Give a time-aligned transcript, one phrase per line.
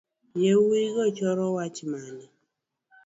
[0.45, 2.23] Yawuigo choro wach mane.